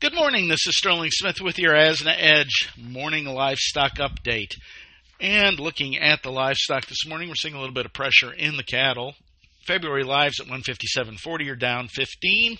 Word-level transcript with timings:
Good 0.00 0.14
morning. 0.14 0.48
This 0.48 0.66
is 0.66 0.78
Sterling 0.78 1.10
Smith 1.12 1.42
with 1.42 1.58
your 1.58 1.74
Asna 1.74 2.14
Edge 2.16 2.70
morning 2.78 3.26
livestock 3.26 3.96
update. 3.96 4.54
And 5.20 5.60
looking 5.60 5.98
at 5.98 6.22
the 6.22 6.32
livestock 6.32 6.86
this 6.86 7.06
morning, 7.06 7.28
we're 7.28 7.34
seeing 7.34 7.52
a 7.52 7.58
little 7.58 7.74
bit 7.74 7.84
of 7.84 7.92
pressure 7.92 8.32
in 8.32 8.56
the 8.56 8.62
cattle. 8.62 9.12
February 9.66 10.04
lives 10.04 10.40
at 10.40 10.46
157.40 10.46 11.50
are 11.50 11.54
down 11.54 11.88
15. 11.88 12.56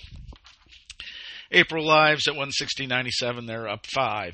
April 1.51 1.85
lives 1.85 2.27
at 2.27 2.35
160.97, 2.35 3.45
they're 3.45 3.67
up 3.67 3.85
5. 3.93 4.33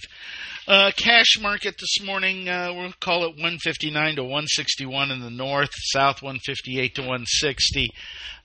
Uh, 0.67 0.91
cash 0.95 1.39
market 1.41 1.75
this 1.79 2.05
morning, 2.05 2.47
uh, 2.47 2.71
we'll 2.75 2.93
call 2.99 3.23
it 3.23 3.29
159 3.29 4.17
to 4.17 4.23
161 4.23 5.11
in 5.11 5.21
the 5.21 5.29
north, 5.29 5.71
south 5.73 6.21
158 6.21 6.95
to 6.95 7.01
160. 7.01 7.89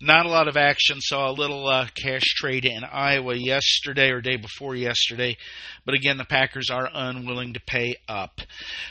Not 0.01 0.27
a 0.27 0.31
lot 0.31 0.49
of 0.49 0.57
action. 0.57 1.01
Saw 1.01 1.31
a 1.31 1.33
little 1.33 1.69
uh, 1.69 1.87
cash 1.95 2.25
trade 2.37 2.65
in 2.65 2.83
Iowa 2.83 3.35
yesterday 3.37 4.11
or 4.11 4.21
day 4.21 4.37
before 4.37 4.75
yesterday, 4.75 5.37
but 5.85 5.95
again, 5.95 6.17
the 6.17 6.25
Packers 6.25 6.71
are 6.71 6.89
unwilling 6.93 7.53
to 7.55 7.61
pay 7.61 7.97
up. 8.09 8.41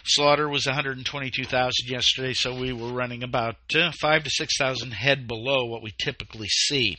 Slaughter 0.06 0.48
was 0.48 0.66
122,000 0.66 1.72
yesterday, 1.86 2.34
so 2.34 2.56
we 2.56 2.72
were 2.72 2.94
running 2.94 3.24
about 3.24 3.56
uh, 3.76 3.92
five 4.00 4.24
to 4.24 4.30
6,000 4.30 4.92
head 4.92 5.28
below 5.28 5.66
what 5.66 5.84
we 5.84 5.92
typically 6.00 6.48
see. 6.48 6.98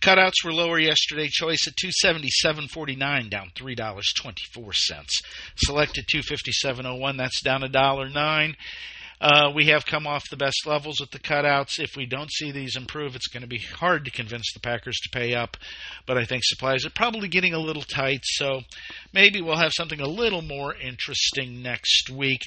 Cutouts 0.00 0.44
were 0.44 0.52
lower 0.52 0.78
yesterday. 0.78 1.28
Choice 1.28 1.66
at 1.66 1.74
277.49, 1.76 3.30
down 3.30 3.50
three 3.54 3.74
dollars 3.74 4.12
twenty 4.20 4.44
four 4.52 4.72
cents. 4.72 5.20
Select 5.56 5.98
at 5.98 6.06
257.01, 6.06 7.16
that's 7.16 7.42
down 7.42 7.62
a 7.62 7.68
dollar 7.68 8.08
nine. 8.08 8.56
Uh, 9.18 9.50
we 9.54 9.66
have 9.68 9.86
come 9.86 10.06
off 10.06 10.28
the 10.30 10.36
best 10.36 10.66
levels 10.66 11.00
with 11.00 11.10
the 11.10 11.18
cutouts. 11.18 11.78
If 11.78 11.96
we 11.96 12.04
don't 12.04 12.30
see 12.30 12.52
these 12.52 12.76
improve, 12.76 13.16
it's 13.16 13.28
going 13.28 13.40
to 13.40 13.46
be 13.46 13.58
hard 13.58 14.04
to 14.04 14.10
convince 14.10 14.52
the 14.52 14.60
Packers 14.60 14.96
to 15.02 15.18
pay 15.18 15.34
up. 15.34 15.56
But 16.06 16.18
I 16.18 16.26
think 16.26 16.42
supplies 16.44 16.84
are 16.84 16.90
probably 16.90 17.28
getting 17.28 17.54
a 17.54 17.58
little 17.58 17.82
tight, 17.82 18.20
so 18.24 18.60
maybe 19.14 19.40
we'll 19.40 19.56
have 19.56 19.72
something 19.74 20.00
a 20.00 20.06
little 20.06 20.42
more 20.42 20.74
interesting 20.74 21.62
next 21.62 22.10
week. 22.10 22.42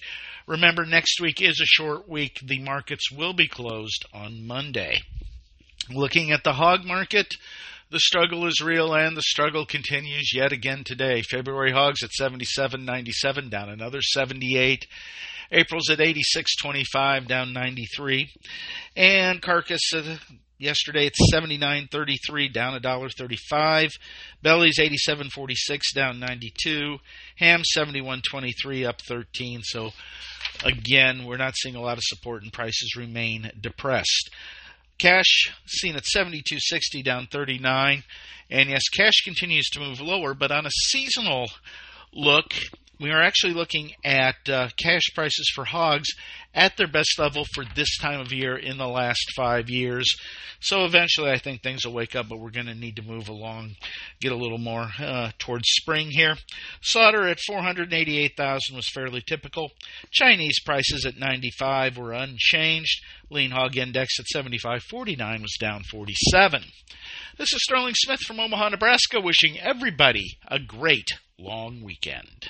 Remember, 0.46 0.86
next 0.86 1.20
week 1.20 1.42
is 1.42 1.60
a 1.60 1.66
short 1.66 2.08
week. 2.08 2.40
The 2.46 2.60
markets 2.60 3.12
will 3.12 3.34
be 3.34 3.48
closed 3.48 4.06
on 4.14 4.46
Monday. 4.46 5.02
Looking 5.92 6.32
at 6.32 6.44
the 6.44 6.54
hog 6.54 6.86
market, 6.86 7.36
the 7.90 8.00
struggle 8.00 8.46
is 8.46 8.62
real 8.62 8.94
and 8.94 9.18
the 9.18 9.24
struggle 9.24 9.66
continues 9.66 10.32
yet 10.36 10.52
again 10.52 10.84
today. 10.84 11.24
February 11.24 11.72
hogs 11.72 12.04
at 12.04 12.12
77.97 12.20 13.50
down 13.50 13.70
another 13.70 14.00
78. 14.02 14.86
April's 15.52 15.90
at 15.90 15.98
86.25 15.98 17.28
down 17.28 17.54
93. 17.54 18.30
And 18.96 19.42
carcass 19.42 19.82
uh, 19.96 20.18
yesterday 20.60 21.08
it's 21.08 21.34
79.33 21.34 22.54
down 22.54 22.76
a 22.76 22.80
dollar 22.80 23.10
35. 23.10 23.90
Belly's 24.44 24.78
87.46 24.78 25.80
down 25.96 26.20
92. 26.20 26.98
Ham 27.38 27.64
71.23 27.76 28.88
up 28.88 29.02
13. 29.02 29.62
So 29.64 29.90
again, 30.64 31.26
we're 31.26 31.38
not 31.38 31.56
seeing 31.56 31.76
a 31.76 31.82
lot 31.82 31.98
of 31.98 32.04
support 32.04 32.44
and 32.44 32.54
prices 32.54 32.96
remain 32.96 33.52
depressed. 33.60 34.30
Cash 35.00 35.54
seen 35.66 35.96
at 35.96 36.04
72.60 36.04 37.04
down 37.04 37.28
39. 37.32 38.04
And 38.52 38.70
yes, 38.70 38.90
cash 38.90 39.22
continues 39.24 39.70
to 39.70 39.80
move 39.80 40.02
lower, 40.02 40.34
but 40.34 40.52
on 40.52 40.66
a 40.66 40.72
seasonal 40.72 41.50
look, 42.14 42.54
we 43.00 43.12
are 43.12 43.22
actually 43.22 43.54
looking 43.54 43.94
at 44.04 44.36
uh, 44.50 44.68
cash 44.78 45.04
prices 45.16 45.50
for 45.56 45.64
hogs 45.64 46.10
at 46.54 46.76
their 46.76 46.88
best 46.88 47.18
level 47.18 47.46
for 47.54 47.64
this 47.76 47.98
time 47.98 48.20
of 48.20 48.34
year 48.34 48.58
in 48.58 48.78
the 48.78 48.88
last 48.88 49.32
five 49.36 49.70
years. 49.70 50.06
So 50.60 50.84
eventually, 50.84 51.32
I 51.32 51.38
think 51.38 51.62
things 51.62 51.86
will 51.86 51.94
wake 51.94 52.16
up, 52.16 52.28
but 52.28 52.40
we're 52.40 52.50
going 52.50 52.66
to 52.66 52.76
need 52.76 52.98
to 52.98 53.02
move 53.02 53.30
along, 53.30 53.76
get 54.20 54.34
a 54.34 54.38
little 54.38 54.58
more 54.58 54.90
uh, 55.00 55.32
towards 55.40 55.64
spring 55.70 56.10
here. 56.12 56.36
Slaughter 56.82 57.26
at 57.28 57.40
488,000 57.40 58.76
was 58.76 58.90
fairly 58.90 59.24
typical. 59.26 59.72
Chinese 60.12 60.60
prices 60.66 61.06
at 61.06 61.18
95 61.18 61.98
were 61.98 62.12
unchanged. 62.12 63.02
Lean 63.30 63.52
hog 63.52 63.78
index 63.78 64.20
at 64.20 64.26
75.49 64.36 65.42
was 65.42 65.56
down 65.60 65.84
47. 65.90 66.64
This 67.38 67.54
is 67.54 67.64
Sterling 67.64 67.96
Smith 67.96 68.20
from 68.20 68.42
Omaha, 68.42 68.70
Nebraska, 68.70 69.22
wishing 69.22 69.58
everybody 69.58 70.38
a 70.48 70.60
great 70.60 71.08
long 71.38 71.82
weekend. 71.82 72.50